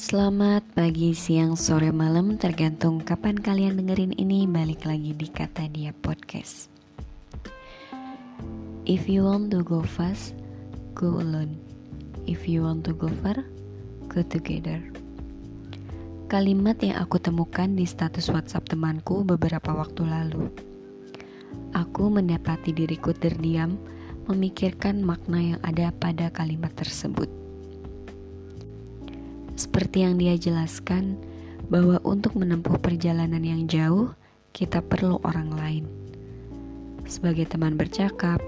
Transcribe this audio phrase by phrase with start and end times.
[0.00, 2.40] Selamat pagi, siang, sore, malam.
[2.40, 6.72] Tergantung kapan kalian dengerin ini Balik lagi di Kata Dia Podcast.
[8.88, 10.32] If you want to go fast,
[10.96, 11.60] go alone.
[12.24, 13.44] If you want to go far,
[14.08, 14.80] go together.
[16.32, 20.48] Kalimat yang aku temukan di status WhatsApp temanku beberapa waktu lalu.
[21.76, 23.76] Aku mendapati diriku terdiam
[24.24, 27.39] memikirkan makna yang ada pada kalimat tersebut
[29.60, 31.20] seperti yang dia jelaskan,
[31.68, 34.08] bahwa untuk menempuh perjalanan yang jauh,
[34.56, 35.84] kita perlu orang lain.
[37.04, 38.40] Sebagai teman bercakap,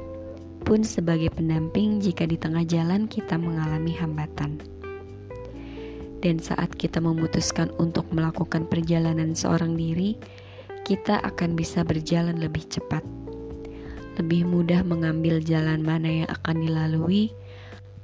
[0.64, 4.56] pun sebagai pendamping jika di tengah jalan kita mengalami hambatan.
[6.22, 10.16] Dan saat kita memutuskan untuk melakukan perjalanan seorang diri,
[10.86, 13.02] kita akan bisa berjalan lebih cepat.
[14.22, 17.34] Lebih mudah mengambil jalan mana yang akan dilalui,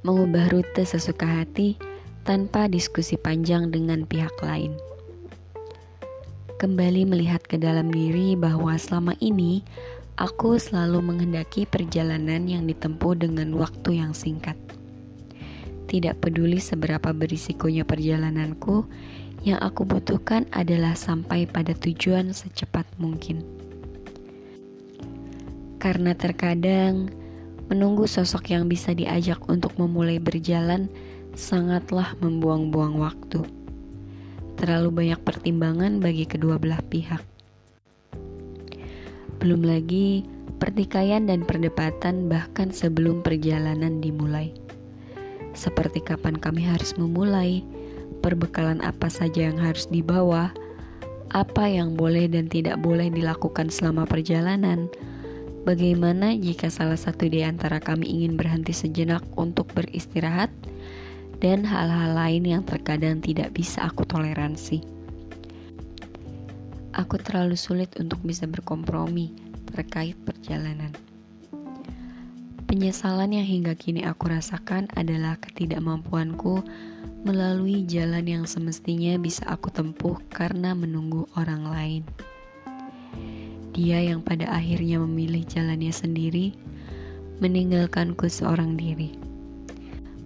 [0.03, 1.79] mengubah rute sesuka hati,
[2.23, 4.75] tanpa diskusi panjang dengan pihak lain.
[6.59, 9.63] Kembali melihat ke dalam diri bahwa selama ini
[10.19, 14.59] aku selalu menghendaki perjalanan yang ditempuh dengan waktu yang singkat.
[15.87, 18.85] Tidak peduli seberapa berisikonya perjalananku,
[19.47, 23.41] yang aku butuhkan adalah sampai pada tujuan secepat mungkin.
[25.79, 27.07] Karena terkadang
[27.71, 30.91] menunggu sosok yang bisa diajak untuk memulai berjalan
[31.39, 33.47] sangatlah membuang-buang waktu.
[34.59, 37.23] Terlalu banyak pertimbangan bagi kedua belah pihak.
[39.39, 40.27] Belum lagi
[40.59, 44.51] pertikaian dan perdebatan bahkan sebelum perjalanan dimulai.
[45.55, 47.63] Seperti kapan kami harus memulai,
[48.19, 50.51] perbekalan apa saja yang harus dibawa,
[51.31, 54.91] apa yang boleh dan tidak boleh dilakukan selama perjalanan,
[55.63, 60.51] bagaimana jika salah satu di antara kami ingin berhenti sejenak untuk beristirahat,
[61.39, 64.83] dan hal-hal lain yang terkadang tidak bisa aku toleransi.
[66.95, 69.31] Aku terlalu sulit untuk bisa berkompromi
[69.71, 70.91] terkait perjalanan.
[72.67, 76.61] Penyesalan yang hingga kini aku rasakan adalah ketidakmampuanku
[77.25, 82.03] melalui jalan yang semestinya bisa aku tempuh karena menunggu orang lain.
[83.73, 86.53] Dia yang pada akhirnya memilih jalannya sendiri,
[87.39, 89.28] meninggalkanku seorang diri.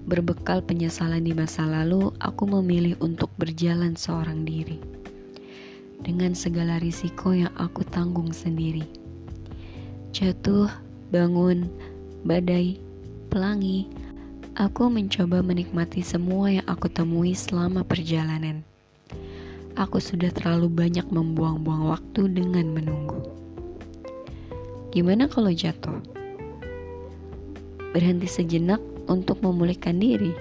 [0.04, 4.76] Berbekal penyesalan di masa lalu, aku memilih untuk berjalan seorang diri.
[6.04, 8.84] Dengan segala risiko yang aku tanggung sendiri.
[10.12, 10.68] Jatuh,
[11.08, 11.72] bangun,
[12.28, 12.76] badai,
[13.32, 13.88] pelangi,
[14.60, 18.60] aku mencoba menikmati semua yang aku temui selama perjalanan.
[19.80, 23.24] Aku sudah terlalu banyak membuang-buang waktu dengan menunggu.
[24.92, 25.98] Gimana kalau jatuh?
[27.96, 30.32] Berhenti sejenak untuk memulihkan diri,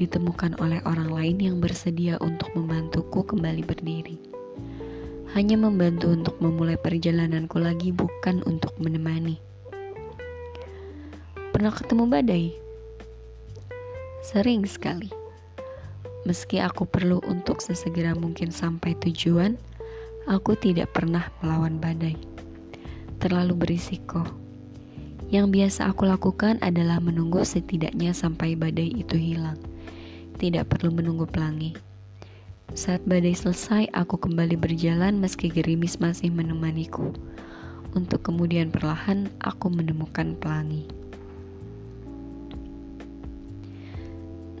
[0.00, 4.16] ditemukan oleh orang lain yang bersedia untuk membantuku kembali berdiri.
[5.36, 9.38] Hanya membantu untuk memulai perjalananku lagi, bukan untuk menemani.
[11.52, 12.44] Pernah ketemu badai?
[14.24, 15.12] Sering sekali.
[16.24, 19.54] Meski aku perlu untuk sesegera mungkin sampai tujuan,
[20.26, 22.16] aku tidak pernah melawan badai.
[23.20, 24.39] Terlalu berisiko
[25.30, 29.56] yang biasa aku lakukan adalah menunggu setidaknya sampai badai itu hilang.
[30.42, 31.78] Tidak perlu menunggu pelangi.
[32.74, 37.14] Saat badai selesai, aku kembali berjalan meski gerimis masih menemaniku.
[37.94, 40.86] Untuk kemudian perlahan aku menemukan pelangi.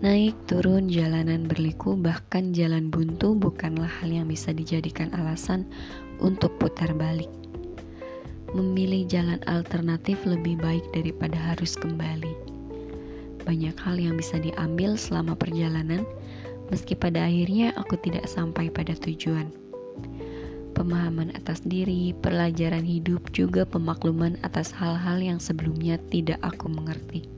[0.00, 5.66] Naik turun jalanan berliku, bahkan jalan buntu bukanlah hal yang bisa dijadikan alasan
[6.22, 7.28] untuk putar balik
[8.50, 12.34] memilih jalan alternatif lebih baik daripada harus kembali.
[13.46, 16.02] Banyak hal yang bisa diambil selama perjalanan,
[16.68, 19.50] meski pada akhirnya aku tidak sampai pada tujuan.
[20.74, 27.28] Pemahaman atas diri, pelajaran hidup, juga pemakluman atas hal-hal yang sebelumnya tidak aku mengerti.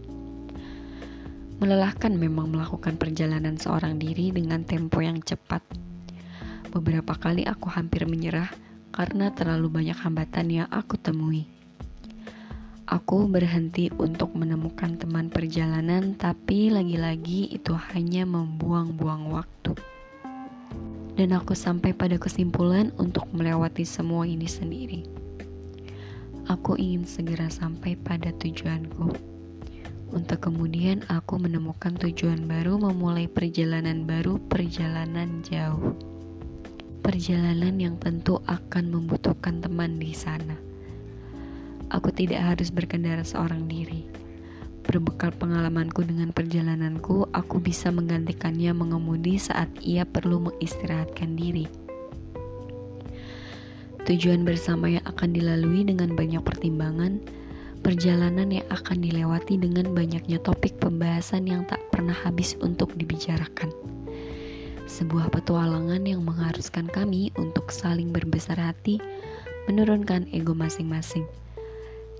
[1.59, 5.63] Melelahkan memang melakukan perjalanan seorang diri dengan tempo yang cepat.
[6.71, 8.51] Beberapa kali aku hampir menyerah
[8.93, 11.49] karena terlalu banyak hambatan yang aku temui.
[12.85, 19.73] Aku berhenti untuk menemukan teman perjalanan, tapi lagi-lagi itu hanya membuang-buang waktu.
[21.17, 25.09] Dan aku sampai pada kesimpulan untuk melewati semua ini sendiri.
[26.53, 29.09] Aku ingin segera sampai pada tujuanku.
[30.13, 36.12] Untuk kemudian aku menemukan tujuan baru, memulai perjalanan baru, perjalanan jauh
[37.03, 40.55] perjalanan yang tentu akan membutuhkan teman di sana.
[41.91, 44.07] Aku tidak harus berkendara seorang diri.
[44.83, 51.71] berbekal pengalamanku dengan perjalananku, aku bisa menggantikannya mengemudi saat ia perlu mengistirahatkan diri.
[54.03, 57.23] Tujuan bersama yang akan dilalui dengan banyak pertimbangan,
[57.87, 63.71] perjalanan yang akan dilewati dengan banyaknya topik pembahasan yang tak pernah habis untuk dibicarakan.
[64.93, 69.01] Sebuah petualangan yang mengharuskan kami untuk saling berbesar hati,
[69.65, 71.25] menurunkan ego masing-masing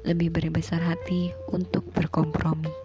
[0.09, 2.82] lebih berbesar hati untuk berkompromi.